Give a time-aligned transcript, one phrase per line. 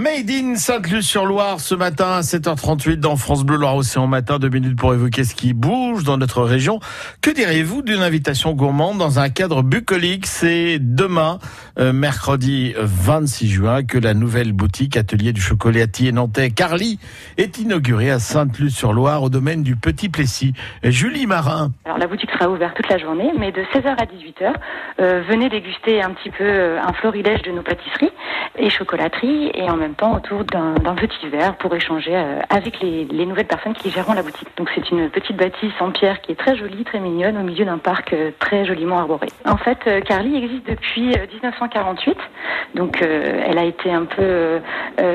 [0.00, 4.38] Made in Sainte-Luce-sur-Loire ce matin à 7h38 dans France Bleu Loire-Océan matin.
[4.38, 6.80] Deux minutes pour évoquer ce qui bouge dans notre région.
[7.20, 10.24] Que diriez-vous d'une invitation gourmande dans un cadre bucolique?
[10.24, 11.38] C'est demain,
[11.78, 16.98] euh, mercredi 26 juin, que la nouvelle boutique Atelier du chocolatier nantais Carly
[17.36, 20.54] est inaugurée à Sainte-Luce-sur-Loire au domaine du Petit Plessis.
[20.82, 21.72] Julie Marin.
[21.84, 24.54] Alors la boutique sera ouverte toute la journée, mais de 16h à 18h,
[25.00, 28.12] euh, venez déguster un petit peu euh, un florilège de nos pâtisseries
[28.58, 33.04] et chocolateries et en même temps autour d'un petit verre pour échanger euh, avec les,
[33.04, 34.48] les, nouvelles personnes qui géreront la boutique.
[34.56, 37.64] Donc c'est une petite bâtisse en pierre qui est très jolie, très mignonne, au milieu
[37.64, 39.28] d'un parc euh, très joliment arboré.
[39.46, 42.16] En fait, euh, Carly existe depuis 1948,
[42.74, 44.60] donc elle a été un peu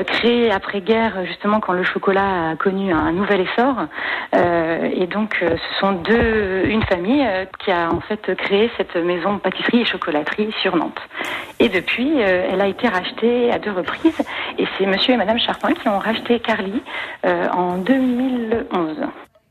[0.06, 3.86] créée après-guerre, justement quand le chocolat a connu un nouvel essor.
[4.34, 7.26] et donc ce sont deux, une famille
[7.58, 11.00] qui a en fait créé cette maison pâtisserie et chocolaterie sur Nantes.
[11.58, 14.22] Et depuis, elle a été rachetée à deux reprises
[14.58, 16.82] et c'est monsieur et madame Charpin qui ont racheté Carly
[17.24, 18.96] euh, en 2011.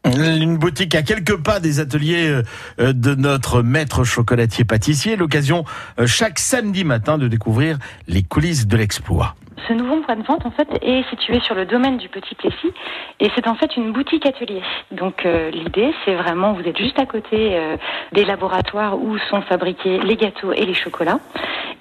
[0.05, 2.41] Une boutique à quelques pas des ateliers
[2.79, 5.15] euh, de notre maître chocolatier pâtissier.
[5.15, 5.65] L'occasion
[5.99, 9.35] euh, chaque samedi matin de découvrir les coulisses de l'exploit.
[9.67, 12.71] Ce nouveau point de vente, en fait, est situé sur le domaine du Petit Plessis
[13.19, 14.61] et c'est en fait une boutique atelier.
[14.91, 17.77] Donc euh, l'idée, c'est vraiment, vous êtes juste à côté euh,
[18.11, 21.19] des laboratoires où sont fabriqués les gâteaux et les chocolats.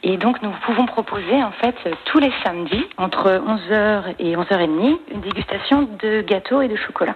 [0.06, 1.74] Et donc nous pouvons proposer en fait
[2.04, 7.14] tous les samedis entre 11h et 11h30 une dégustation de gâteaux et de chocolat.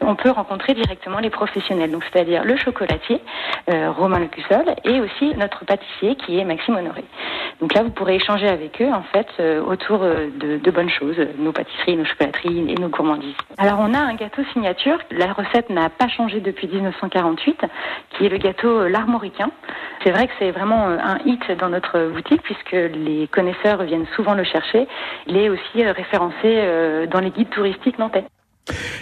[0.00, 3.20] On peut rencontrer directement les professionnels, donc c'est-à-dire le chocolatier
[3.70, 7.04] euh, Romain Lecussol et aussi notre pâtissier qui est Maxime Honoré.
[7.60, 9.28] Donc là, vous pourrez échanger avec eux en fait
[9.60, 13.36] autour euh, de, bonnes choses, nos pâtisseries, nos chocolateries et nos gourmandises.
[13.58, 17.66] Alors on a un gâteau signature, la recette n'a pas changé depuis 1948,
[18.16, 19.50] qui est le gâteau l'armoricain.
[20.04, 24.06] C'est vrai que c'est vraiment euh, un hit dans notre boutique puisque les connaisseurs viennent
[24.16, 24.88] souvent le chercher.
[25.26, 28.24] Il est aussi euh, référencé dans les guides touristiques nantais.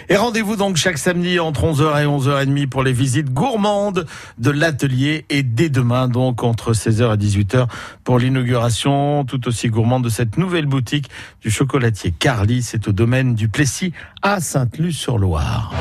[0.09, 4.05] Et rendez-vous donc chaque samedi entre 11h et 11h30 pour les visites gourmandes
[4.39, 7.67] de l'atelier et dès demain donc entre 16h et 18h
[8.03, 11.09] pour l'inauguration tout aussi gourmande de cette nouvelle boutique
[11.41, 12.63] du chocolatier Carly.
[12.63, 13.93] C'est au domaine du Plessis
[14.23, 15.71] à Sainte-Luce-sur-Loire.